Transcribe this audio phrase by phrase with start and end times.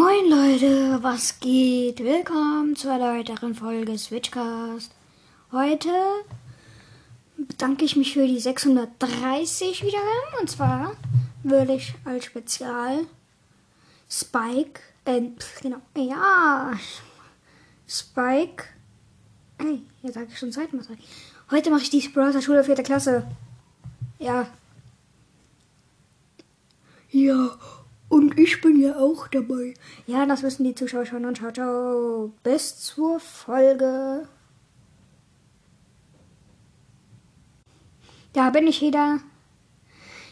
[0.00, 1.98] Moin Leute, was geht?
[1.98, 4.92] Willkommen zu einer weiteren Folge Switchcast.
[5.50, 5.90] Heute
[7.36, 10.40] bedanke ich mich für die 630 Wiedergaben.
[10.40, 10.94] Und zwar
[11.42, 13.06] würde ich als Spezial
[14.08, 15.22] Spike, äh,
[15.62, 16.74] genau, ja,
[17.88, 18.66] Spike,
[19.60, 20.86] hey, jetzt sage ich schon zweimal.
[21.50, 22.76] Heute mache ich die Browser Schule 4.
[22.84, 23.28] Klasse.
[24.20, 24.46] Ja.
[27.10, 27.58] Ja,
[28.08, 29.74] und ich bin ja auch dabei.
[30.06, 31.24] Ja, das wissen die Zuschauer schon.
[31.24, 32.32] Und ciao, ciao.
[32.42, 34.26] Bis zur Folge.
[38.32, 39.20] Da bin ich wieder.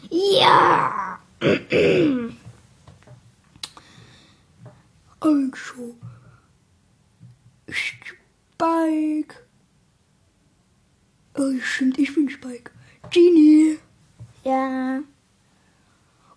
[0.09, 1.19] Ja!
[5.19, 5.95] Also,
[7.71, 9.35] Spike.
[11.35, 12.71] Oh, stimmt, ich bin Spike.
[13.09, 13.79] Genie.
[14.43, 15.01] Ja.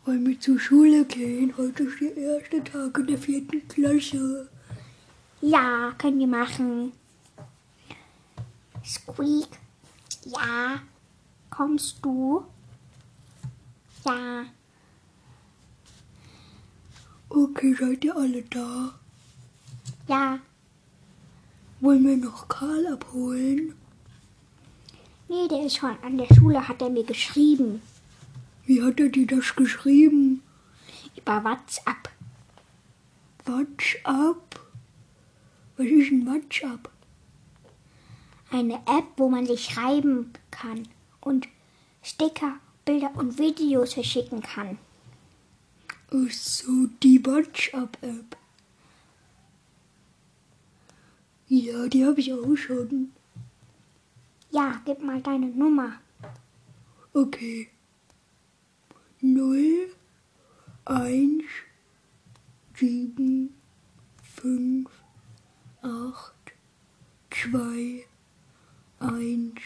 [0.05, 1.53] Wollen wir zur Schule gehen?
[1.59, 4.49] Heute ist der erste Tag in der vierten Klasse.
[5.43, 6.93] Ja, können wir machen.
[8.85, 9.49] Squeak.
[10.25, 10.81] Ja.
[11.51, 12.45] Kommst du?
[14.07, 14.45] Ja.
[17.29, 18.95] Okay, seid ihr alle da?
[20.09, 20.39] Ja.
[21.81, 23.75] Wollen wir noch Karl abholen?
[25.29, 27.83] Nee, der ist schon an der Schule, hat er mir geschrieben.
[28.71, 30.45] Wie hat er dir das geschrieben?
[31.17, 32.09] Über WhatsApp.
[33.45, 34.61] WhatsApp?
[35.77, 36.89] Was ist ein WhatsApp?
[38.53, 40.87] Eine App, wo man sich schreiben kann
[41.21, 41.49] und
[42.05, 44.79] Sticker, Bilder und Videos verschicken kann.
[46.13, 48.37] Ach so, die WhatsApp-App.
[51.49, 53.11] Ja, die habe ich auch schon.
[54.53, 55.95] Ja, gib mal deine Nummer.
[57.13, 57.69] Okay.
[59.23, 59.91] Null,
[60.87, 61.45] eins,
[62.75, 63.55] sieben,
[64.23, 64.89] fünf,
[65.83, 66.33] acht,
[67.31, 68.07] zwei,
[68.99, 69.61] eins,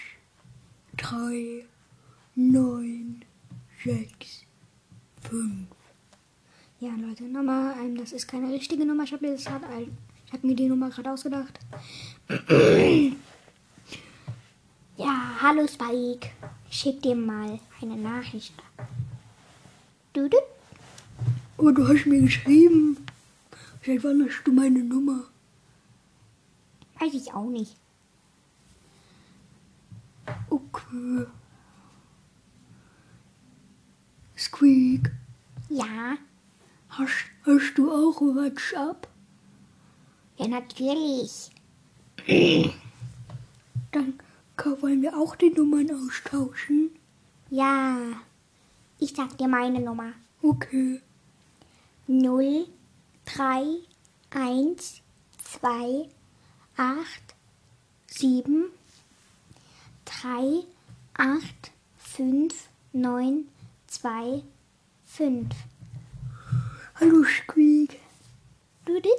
[0.96, 1.66] drei,
[2.34, 3.24] neun,
[3.84, 4.44] sechs,
[5.22, 5.68] fünf.
[6.80, 9.04] Ja, Leute, Nummer, ähm, das ist keine richtige Nummer.
[9.04, 11.60] Ich habe mir, hab mir die Nummer gerade ausgedacht.
[14.96, 16.28] ja, hallo Spike.
[16.70, 18.54] Schick dir mal eine Nachricht.
[20.14, 20.36] Du, du.
[21.58, 22.96] Oh, du hast mir geschrieben.
[23.84, 25.24] Seit wann hast du meine Nummer?
[27.00, 27.76] Weiß ich auch nicht.
[30.50, 31.26] Okay.
[34.36, 35.10] Squeak,
[35.68, 36.16] Ja,
[36.90, 39.08] hast, hast du auch WhatsApp?
[40.38, 41.50] ja, natürlich.
[43.92, 44.14] Dann
[44.80, 46.90] wollen wir auch die Nummern austauschen.
[47.50, 47.98] Ja,
[49.04, 50.14] ich sag dir meine Nummer.
[50.40, 51.02] Okay.
[52.06, 52.66] 0,
[53.26, 53.64] 3,
[54.30, 55.02] 1,
[55.60, 56.08] 2,
[56.76, 57.06] 8,
[58.06, 58.64] 7,
[60.06, 60.64] 3,
[61.18, 61.44] 8,
[61.98, 62.54] 5,
[62.94, 63.46] 9,
[63.88, 64.42] 2,
[65.04, 65.54] 5.
[66.94, 68.00] Hallo Squeak.
[68.86, 69.10] Du, du?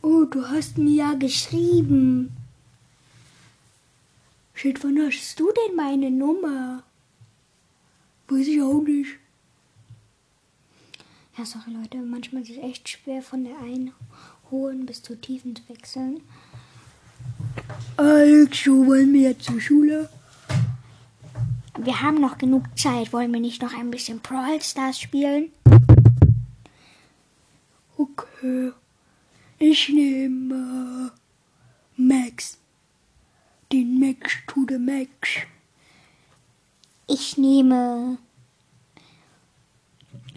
[0.00, 2.34] Oh, du hast mir ja geschrieben.
[4.56, 6.84] Seit wann hast du denn meine Nummer?
[8.32, 9.18] Weiß ich auch nicht.
[11.36, 13.92] Ja, sorry Leute, manchmal ist es echt schwer von der einen
[14.50, 16.22] hohen bis zur tiefen zu wechseln.
[17.98, 20.08] Also, wollen wir jetzt zur Schule?
[21.78, 23.12] Wir haben noch genug Zeit.
[23.12, 25.50] Wollen wir nicht noch ein bisschen Brawl Stars spielen?
[27.98, 28.72] Okay.
[29.58, 31.12] Ich nehme
[31.98, 32.56] Max.
[33.70, 35.46] Den Max to the Max.
[37.14, 38.16] Ich nehme.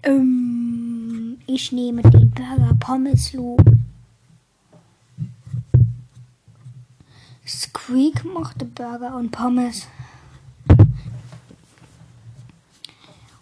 [0.03, 3.55] Ähm, Ich nehme den Burger Pommes Lou.
[7.47, 9.87] Squeak mochte Burger und Pommes.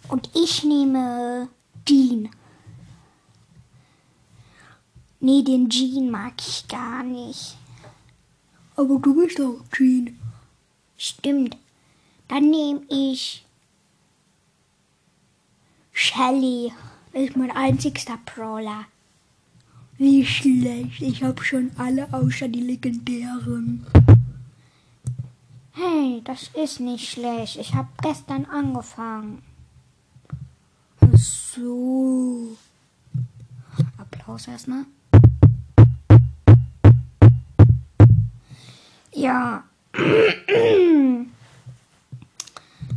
[0.08, 1.48] Und ich nehme
[1.84, 2.28] Jean.
[5.18, 7.56] Nee, den Jean mag ich gar nicht.
[8.76, 10.20] aber du bist auch Jean.
[10.96, 11.56] Stimmt.
[12.28, 13.44] Dann nehme ich
[15.92, 16.72] Shelly.
[17.12, 18.86] Ist mein einzigster Brawler.
[19.96, 21.00] Wie schlecht.
[21.00, 23.86] Ich hab schon alle außer die legendären.
[25.72, 27.56] Hey, das ist nicht schlecht.
[27.56, 29.42] Ich habe gestern angefangen.
[31.00, 32.56] Ach so.
[33.98, 34.86] Applaus erstmal.
[39.12, 39.62] Ja.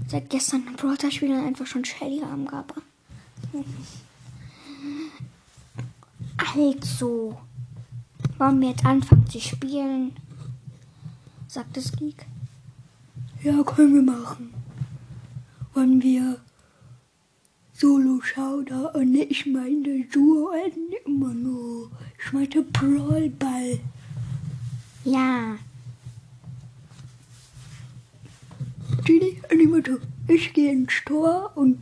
[0.07, 2.75] Seit gestern im Brother spielen einfach schon Shelly am Gabba.
[6.37, 7.37] Also,
[8.37, 10.15] wollen wir jetzt anfangen zu spielen?
[11.47, 12.25] sagte Squeak.
[13.43, 14.53] Ja, können wir machen.
[15.73, 16.39] Wollen wir
[17.73, 20.51] Solo Schauder und ich meine Duo
[21.05, 21.91] immer nur.
[22.17, 23.79] Ich meinte Brawlball.
[25.03, 25.57] Ja,
[29.07, 31.79] Genie, Animator, ich gehe ins Tor und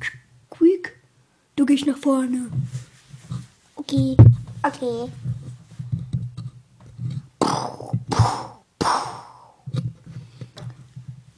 [0.51, 0.95] Quick,
[1.55, 2.51] du gehst nach vorne.
[3.75, 4.15] okay,
[4.61, 5.11] okay.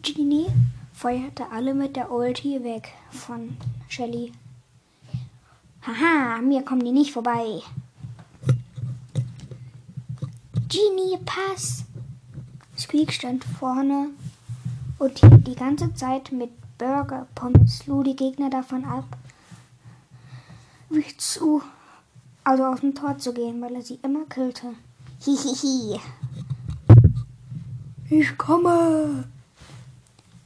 [0.01, 0.48] Genie
[0.92, 3.56] feuerte alle mit der Ulti weg von
[3.88, 4.34] Shelly.
[5.84, 7.62] Haha, mir kommen die nicht vorbei.
[10.68, 11.86] Genie, pass!
[12.78, 14.10] Squeak stand vorne
[14.99, 19.05] und hielt die ganze Zeit mit Burger Pommes Lou die Gegner davon ab,
[20.89, 21.61] wie zu,
[22.44, 24.73] also aus dem Tor zu gehen, weil er sie immer killte.
[25.21, 25.99] Hihihi.
[28.09, 29.27] Ich komme.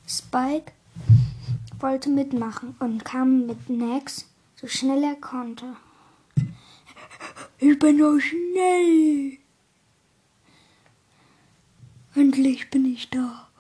[0.08, 0.72] Spike
[1.80, 4.26] wollte mitmachen und kam mit Nax
[4.56, 5.76] so schnell er konnte.
[7.58, 9.38] Ich bin so schnell.
[12.16, 13.51] Endlich bin ich da.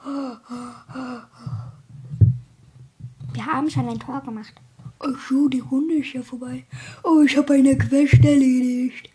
[3.33, 4.53] Wir haben schon ein Tor gemacht.
[4.99, 6.65] Ach so, die Runde ist ja vorbei.
[7.03, 9.09] Oh, ich habe eine Quest erledigt.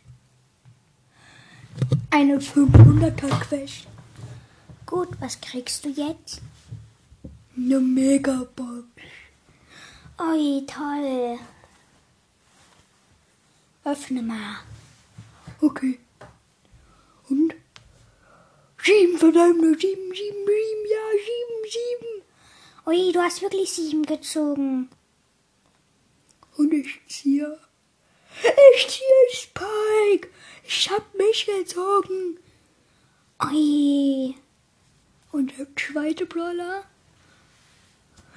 [2.11, 3.87] Eine 500er Quest.
[4.85, 6.41] Gut, was kriegst du jetzt?
[7.57, 8.87] Eine Megabox.
[10.21, 11.39] Ui, toll.
[13.85, 14.57] Öffne mal.
[15.61, 15.99] Okay.
[18.87, 22.23] Sieben, verdammt, sieben, sieben, sieben, ja, sieben, sieben.
[22.87, 24.89] Ui, du hast wirklich sieben gezogen.
[26.57, 27.59] Und ich ziehe.
[28.77, 30.29] Ich ziehe Spike.
[30.63, 32.39] Ich hab mich gezogen.
[33.43, 34.37] Ui.
[35.33, 36.85] Und der zweite Brawler?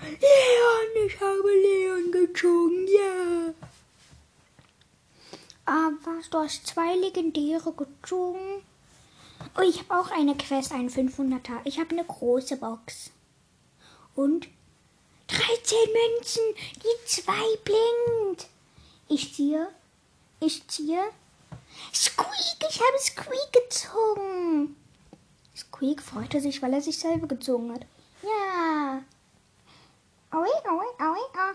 [0.02, 3.54] Leon, ich habe Leon gezogen, ja.
[5.66, 8.63] Aber du hast zwei legendäre gezogen.
[9.57, 11.60] Oh, ich habe auch eine Quest, einen 500er.
[11.63, 13.12] Ich habe eine große Box.
[14.16, 14.48] Und
[15.28, 16.44] 13 Münzen,
[16.75, 18.48] die zwei blinkt.
[19.07, 19.69] Ich ziehe,
[20.40, 21.01] ich ziehe.
[21.94, 24.75] Squeak, ich habe Squeak gezogen.
[25.56, 27.86] Squeak freute sich, weil er sich selber gezogen hat.
[28.24, 29.02] Ja.
[30.31, 31.54] Aui, aui, aui, ah.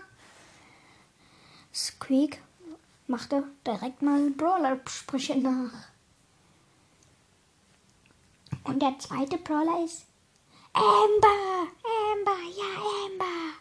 [1.73, 2.41] Squeak
[3.07, 5.71] machte direkt mal Brawler-Sprüche nach.
[8.75, 10.05] Und der zweite Brawler ist
[10.73, 11.69] Amber,
[12.11, 13.53] Amber, ja, Amber.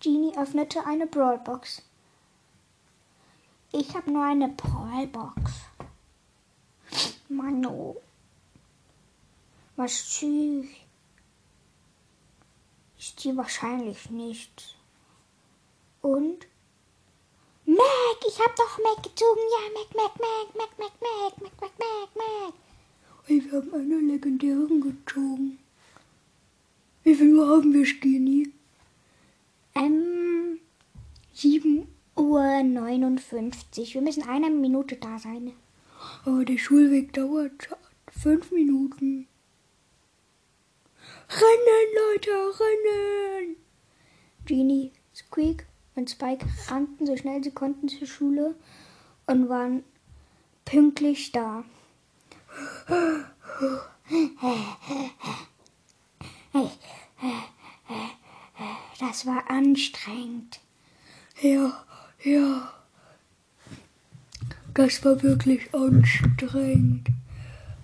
[0.00, 1.82] Genie öffnete eine Brawlbox.
[3.70, 5.52] Ich habe nur eine Brawlbox.
[7.28, 8.00] Mano.
[9.76, 10.86] Was ich?
[12.96, 14.78] Ich ziehe wahrscheinlich nicht.
[16.00, 16.46] Und?
[17.66, 19.40] Mac, ich hab doch Mac gezogen.
[19.52, 22.67] Ja, Mac, Mac, Mac, Mac, Mac, Mac, Mac, Mac, Mac, Mac.
[23.30, 25.58] Ey, wir haben eine legendären gezogen.
[27.02, 28.50] Wie viel Uhr haben wir, Skinny?
[29.74, 30.58] Ähm,
[31.34, 31.86] 7
[32.16, 33.92] Uhr 59.
[33.92, 35.52] Wir müssen eine Minute da sein.
[36.24, 37.68] Aber der Schulweg dauert
[38.18, 39.26] fünf Minuten.
[41.28, 43.56] Rennen, Leute, rennen!
[44.46, 48.54] Genie, Squeak und Spike rannten so schnell sie konnten zur Schule
[49.26, 49.84] und waren
[50.64, 51.66] pünktlich da.
[58.98, 60.60] Das war anstrengend.
[61.40, 61.84] Ja,
[62.22, 62.72] ja.
[64.74, 67.08] Das war wirklich anstrengend.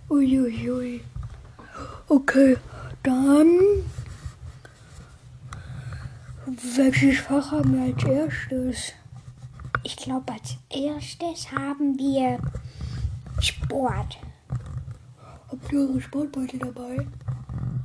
[0.08, 1.00] Uiuiui.
[2.08, 2.56] Okay,
[3.02, 3.48] dann.
[6.76, 8.92] Welches Fach haben wir als erstes?
[9.82, 12.38] Ich glaube, als erstes haben wir
[13.40, 14.18] Sport.
[15.54, 17.06] Habt ihr eure Sportbeutel dabei?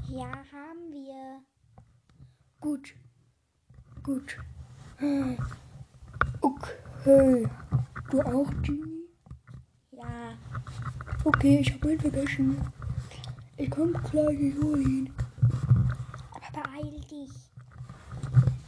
[0.07, 1.39] Ja, haben wir.
[2.59, 2.95] Gut.
[4.01, 4.37] Gut.
[6.41, 7.47] Okay.
[8.09, 9.05] Du auch, Genie?
[9.91, 10.33] Ja,
[11.23, 12.57] Okay, ich habe meinen vergessen.
[13.57, 15.13] Ich komme gleich, ich hole ihn.
[16.31, 17.29] aber beeil dich.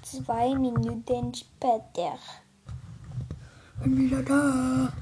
[0.03, 2.19] Zwei Minuten später.
[3.81, 4.93] Bin wieder da.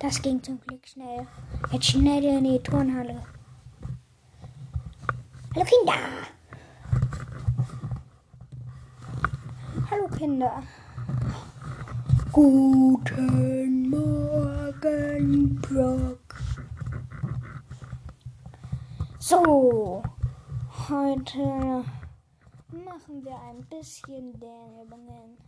[0.00, 1.26] Das ging zum Glück schnell.
[1.72, 3.20] Jetzt schnell in die Turnhalle.
[5.54, 5.92] Hallo Kinder!
[9.90, 10.62] Hallo Kinder!
[12.30, 15.60] Guten Morgen.
[15.62, 16.36] Brock.
[19.18, 20.02] So,
[20.88, 21.84] heute
[22.70, 25.38] machen wir ein bisschen Dehnübungen.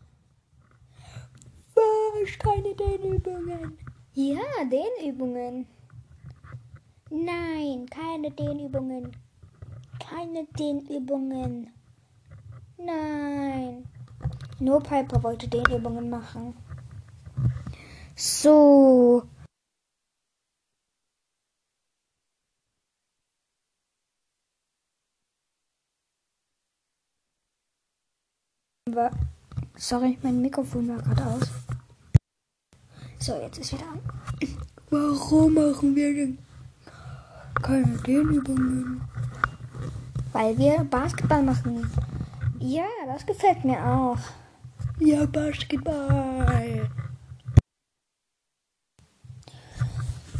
[1.74, 2.38] Was?
[2.40, 3.78] Keine Dehnübungen.
[4.22, 5.66] Ja, Dehnübungen.
[7.08, 9.16] Nein, keine Dehnübungen.
[9.98, 11.70] Keine Dehnübungen.
[12.76, 13.88] Nein.
[14.58, 16.54] Nur Piper wollte Dehnübungen machen.
[18.14, 19.22] So.
[29.76, 31.48] Sorry, mein Mikrofon war gerade aus.
[33.22, 34.00] So, jetzt ist wieder an.
[34.88, 36.38] Warum machen wir denn
[37.62, 39.02] keine Dehnübungen?
[40.32, 41.86] Weil wir Basketball machen.
[42.58, 44.16] Ja, das gefällt mir auch.
[45.00, 46.88] Ja, Basketball.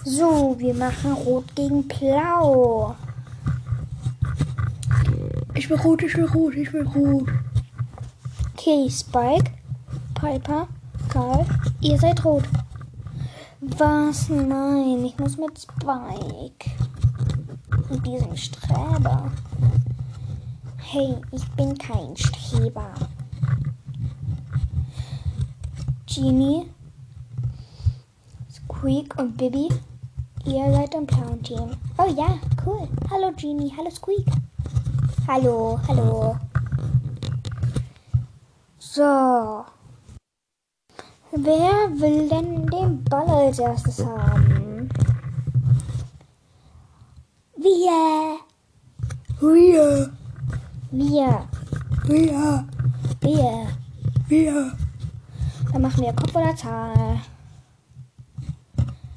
[0.05, 2.97] So, wir machen Rot gegen Blau.
[5.55, 7.29] Ich will rot, ich will rot, ich will rot.
[8.55, 9.51] Okay, Spike,
[10.15, 10.67] Piper,
[11.11, 11.45] Karl,
[11.83, 12.45] ihr seid rot.
[13.81, 14.29] Was?
[14.29, 16.71] Nein, ich muss mit Spike.
[17.89, 19.33] Und diesem Streber.
[20.77, 22.93] Hey, ich bin kein Streber.
[26.05, 26.69] Genie,
[28.53, 29.71] Squeak und Bibi,
[30.45, 31.71] ihr seid im blauen Team.
[31.97, 32.87] Oh ja, cool.
[33.11, 34.27] Hallo Genie, hallo Squeak.
[35.27, 36.37] Hallo, hallo.
[38.79, 39.65] So.
[41.33, 44.89] Wer will denn den Ball als erstes haben?
[47.57, 48.39] Wir.
[49.41, 50.11] Wir,
[50.91, 51.49] Wir.
[52.07, 52.65] wir,
[53.21, 53.67] Wir.
[54.27, 54.73] wir.
[55.73, 57.21] Dann machen wir Kopf oder Zahl.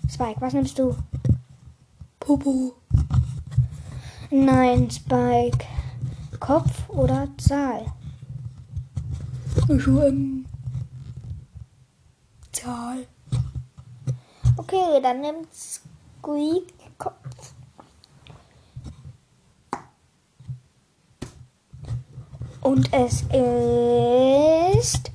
[0.07, 0.95] Spike, was nimmst du?
[2.19, 2.73] Popo.
[4.29, 5.65] Nein, Spike.
[6.39, 7.85] Kopf oder Zahl?
[9.67, 10.45] Also, ähm,
[12.53, 13.07] Zahl.
[14.55, 17.53] Okay, dann nimmt Squeak Kopf.
[22.61, 25.11] Und es ist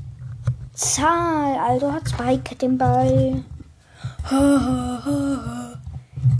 [0.75, 3.42] Zahl, also hat Spike den Ball.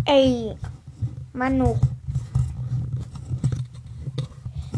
[0.05, 0.55] Ey,
[1.33, 1.77] Manu.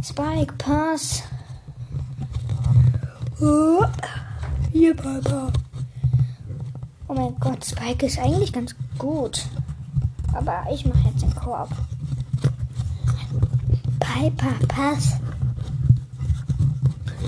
[0.04, 1.24] Spike, Pass.
[4.72, 5.52] Hier, Papa.
[7.10, 9.44] Oh mein Gott, Spike ist eigentlich ganz gut.
[10.32, 11.68] Aber ich mache jetzt den Korb.
[13.98, 15.16] Piper, pass.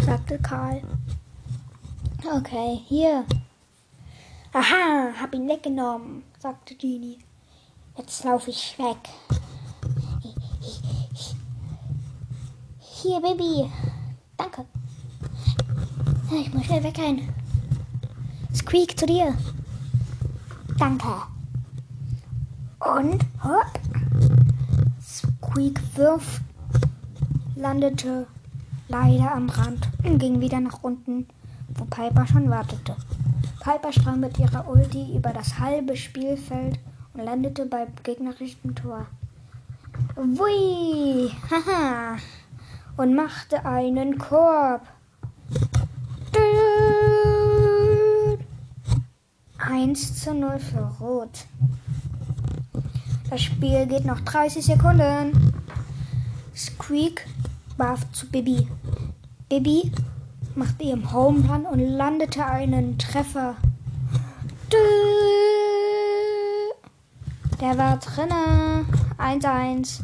[0.07, 0.83] Sagte Karl.
[2.33, 3.25] Okay, hier.
[4.53, 7.19] Aha, hab ihn weggenommen, sagte Genie.
[7.99, 9.09] Jetzt laufe ich weg.
[12.79, 13.69] Hier, Baby.
[14.37, 14.65] Danke.
[16.41, 17.35] Ich muss schnell wegrennen.
[18.55, 19.37] Squeak zu dir.
[20.83, 21.15] Danke.
[22.81, 23.79] Und hopp.
[25.01, 26.43] Squeak wirft,
[27.55, 28.27] landete
[28.89, 31.29] leider am Rand und ging wieder nach unten,
[31.69, 32.97] wo Piper schon wartete.
[33.61, 36.81] Piper sprang mit ihrer Ulti über das halbe Spielfeld
[37.15, 39.07] und landete beim gegnerischen Tor.
[40.17, 41.31] Wui!
[41.49, 42.17] Haha!
[42.97, 44.83] Und machte einen Korb.
[49.83, 51.47] 1 zu 0 für Rot.
[53.29, 55.53] Das Spiel geht noch 30 Sekunden.
[56.55, 57.27] Squeak
[57.77, 58.69] warf zu Bibi.
[59.49, 59.91] Bibi
[60.55, 63.57] machte ihren Home und landete einen Treffer.
[67.61, 68.85] Der war drinne.
[69.19, 70.03] 1-1.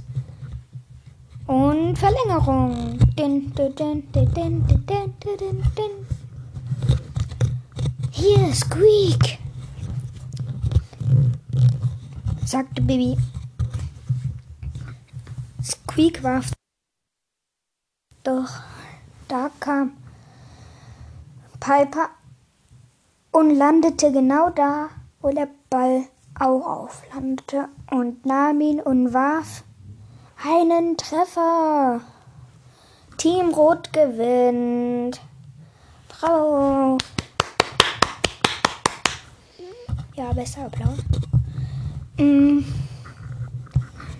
[1.46, 2.98] Und Verlängerung.
[3.16, 4.34] Din, din, din,
[8.10, 9.37] Hier, Squeak.
[12.48, 13.18] Sagte Bibi.
[15.62, 16.52] Squeak warf.
[18.24, 18.48] Doch
[19.28, 19.92] da kam
[21.60, 22.08] Piper
[23.32, 24.88] und landete genau da,
[25.20, 26.04] wo der Ball
[26.40, 29.64] auch auflandete und nahm ihn und warf
[30.42, 32.00] einen Treffer.
[33.18, 35.20] Team Rot gewinnt.
[36.08, 36.96] Bravo.
[40.14, 40.98] Ja, besser Applaus.
[42.18, 42.64] Mm,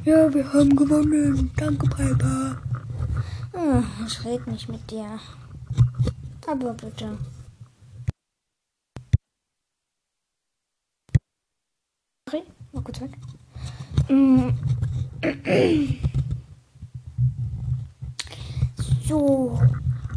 [0.05, 1.51] Ja, wir haben gewonnen.
[1.57, 2.57] Danke, Piper.
[3.55, 5.19] ah, ich rede nicht mit dir.
[6.47, 7.19] Aber bitte.
[12.73, 13.11] Mal kurz weg.
[14.09, 14.51] Mm.
[19.07, 19.59] So,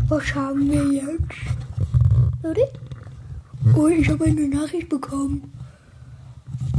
[0.09, 2.43] Was haben wir jetzt?
[2.43, 2.67] Leute?
[3.75, 5.53] Oh, ich habe eine Nachricht bekommen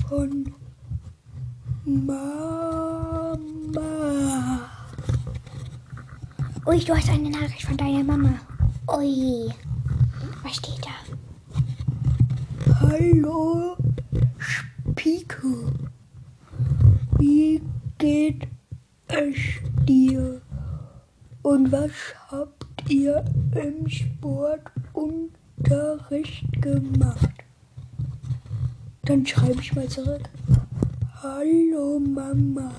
[0.09, 0.53] von
[1.85, 3.37] Mama.
[6.65, 8.35] Ui, du hast eine Nachricht von deiner Mama.
[8.87, 9.53] Ui.
[10.45, 10.93] Was steht da?
[12.81, 13.77] Hallo,
[14.39, 15.73] Spieke.
[17.19, 17.61] Wie
[17.99, 18.47] geht
[19.09, 19.37] es
[19.85, 20.41] dir?
[21.43, 21.91] Und was
[22.29, 23.25] habt ihr
[23.57, 27.29] im Sportunterricht gemacht?
[29.05, 30.31] Dann schreibe ich mal zurück.
[31.23, 32.73] Hallo Mama,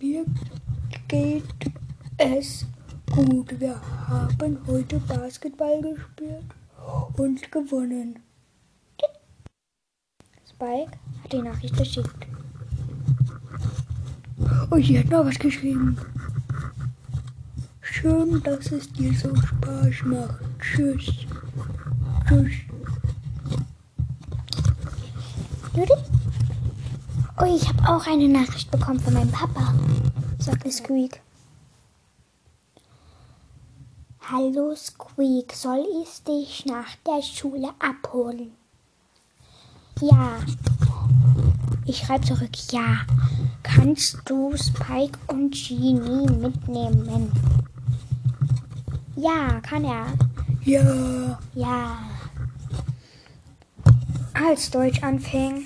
[0.00, 0.24] mir
[1.08, 1.42] geht
[2.16, 2.64] es
[3.10, 3.58] gut.
[3.58, 3.74] Wir
[4.06, 6.44] haben heute Basketball gespielt
[7.16, 8.20] und gewonnen.
[10.48, 10.92] Spike
[11.24, 12.26] hat die Nachricht geschickt.
[14.70, 15.98] Und sie hat noch was geschrieben.
[17.80, 20.38] Schön, dass es dir so Spaß macht.
[20.60, 21.26] Tschüss.
[22.28, 22.52] Tschüss.
[27.40, 29.74] Ui, ich habe auch eine Nachricht bekommen von meinem Papa,
[30.38, 31.20] sagte Squeak.
[34.30, 38.52] Hallo Squeak, soll ich dich nach der Schule abholen?
[40.00, 40.38] Ja.
[41.86, 42.98] Ich schreibe zurück, ja.
[43.62, 47.32] Kannst du Spike und Genie mitnehmen?
[49.16, 50.06] Ja, kann er.
[50.64, 51.98] Ja, Ja.
[54.34, 55.64] Als Deutsch anfing,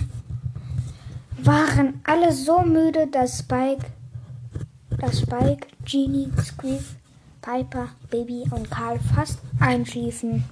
[1.43, 3.87] waren alle so müde, dass Spike,
[4.99, 6.83] dass Spike, Genie, Squeak,
[7.43, 10.45] Piper, Baby und Karl fast einschliefen.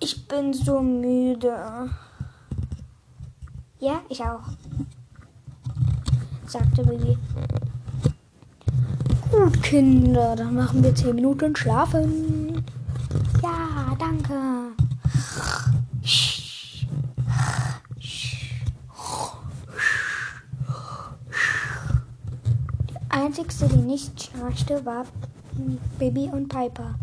[0.00, 1.90] Ich bin so müde.
[3.80, 4.40] Ja, ich auch,
[6.46, 7.18] sagte Baby.
[9.30, 12.64] Gut, Kinder, dann machen wir zehn Minuten schlafen.
[13.42, 14.68] Ja, danke.
[23.48, 25.06] Die einzigste, die nicht schnarchte, war
[25.98, 26.96] Baby und Piper.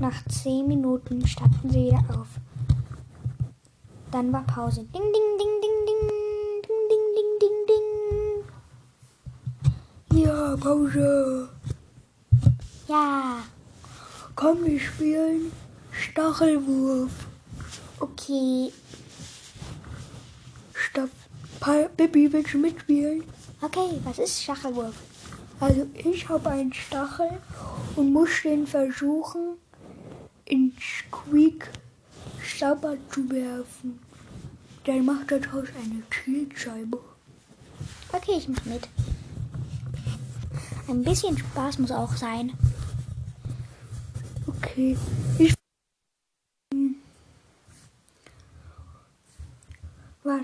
[0.00, 2.26] Nach zehn Minuten standen sie wieder auf.
[4.10, 4.80] Dann war Pause.
[4.80, 6.08] Ding, ding, ding, ding, ding.
[6.66, 7.58] Ding, ding, ding, ding,
[10.10, 10.24] ding.
[10.24, 11.48] Ja, Pause.
[12.88, 13.38] Ja,
[14.34, 15.52] Komm, wir spielen
[15.92, 17.12] Stachelwurf.
[18.00, 18.72] okay.
[21.66, 23.24] Pa Bibi, willst du mitspielen?
[23.60, 24.94] Okay, was ist Schachelwurf?
[25.58, 27.40] Also ich habe einen Stachel
[27.96, 29.56] und muss den versuchen,
[30.44, 31.68] in Squeak
[32.56, 33.98] Sabber zu werfen.
[34.84, 37.00] Dann macht er daraus eine Zielscheibe.
[38.12, 38.88] Okay, ich mach mit.
[40.86, 42.52] Ein bisschen Spaß muss auch sein.
[44.46, 44.96] Okay.
[45.40, 45.55] Ich.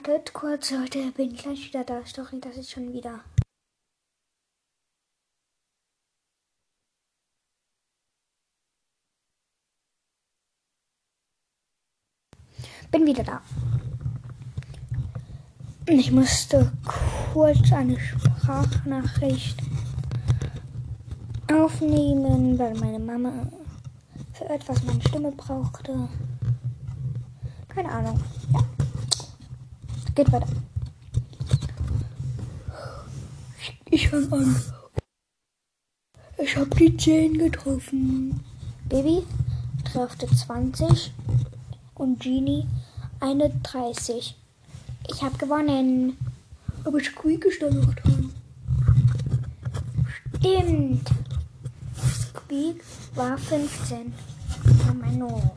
[0.04, 2.00] Wartet kurz, Leute, bin gleich wieder da.
[2.04, 3.20] Sorry, das ist schon wieder.
[12.90, 13.42] Bin wieder da.
[15.86, 16.72] Ich musste
[17.32, 19.60] kurz eine Sprachnachricht
[21.52, 23.46] aufnehmen, weil meine Mama
[24.32, 26.08] für etwas meine Stimme brauchte.
[27.68, 28.20] Keine Ahnung.
[28.52, 28.81] Ja.
[30.14, 30.46] Geht weiter.
[33.90, 34.62] Ich fange an.
[36.38, 38.40] Ich habe die 10 getroffen.
[38.88, 39.22] Baby
[39.84, 41.12] treffte 20
[41.94, 42.66] und Genie
[43.20, 44.36] eine 30.
[45.08, 46.16] Ich habe gewonnen.
[46.84, 48.32] Aber Squeak ist da noch dran.
[50.38, 51.08] Stimmt.
[51.96, 52.82] Squeak
[53.14, 54.12] war 15.
[54.66, 55.54] Oh mein no.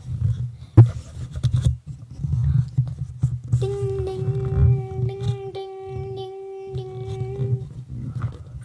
[3.59, 7.67] Ding, ding, ding, ding, ding, ding.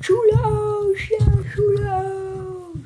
[0.01, 2.77] Schule aus, ja, Schule aus.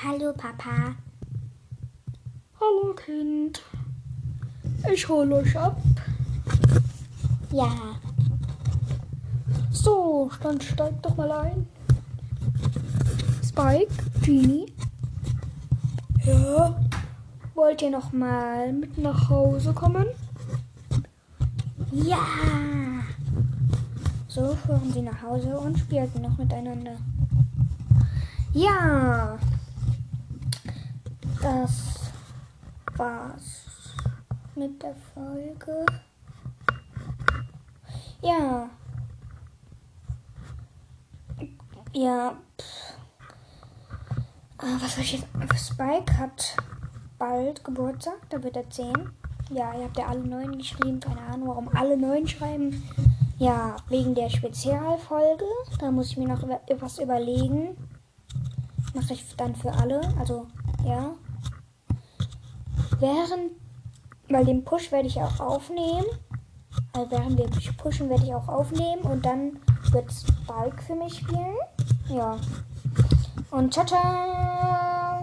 [0.00, 0.94] Hallo Papa.
[2.60, 3.60] Hallo Kind.
[4.92, 5.76] Ich hole euch ab.
[7.50, 7.96] Ja.
[9.72, 11.66] So, dann steigt doch mal ein.
[13.42, 14.72] Spike, Genie.
[16.24, 16.80] Ja,
[17.56, 18.90] Wollt ihr noch mal mit?
[18.90, 20.06] mit nach Hause kommen?
[21.90, 22.20] Ja.
[24.28, 26.98] so fuhren sie nach Hause und spielten noch miteinander.
[28.52, 29.36] Ja,
[31.42, 32.12] das
[32.96, 33.68] war's
[34.54, 35.86] mit der Folge.
[38.20, 38.68] Ja.
[41.92, 42.36] Ja.
[44.58, 45.26] Ah, was soll ich jetzt?
[45.56, 46.56] Spike hat
[47.18, 48.92] bald Geburtstag, da wird er 10.
[49.50, 51.00] Ja, ihr habt ja alle neun geschrieben.
[51.00, 52.82] Keine Ahnung, warum alle neun schreiben.
[53.38, 55.44] Ja, wegen der Spezialfolge.
[55.78, 57.76] Da muss ich mir noch etwas überlegen.
[58.94, 60.00] Mache ich dann für alle.
[60.18, 60.48] Also,
[60.84, 61.14] ja.
[62.98, 63.52] Während,
[64.28, 66.06] weil den Push werde ich auch aufnehmen.
[66.92, 69.02] Also während wir pushen, werde ich auch aufnehmen.
[69.02, 69.58] Und dann
[69.92, 71.56] wird Spike für mich spielen.
[72.08, 72.38] Ja.
[73.50, 75.07] Und ciao, ciao.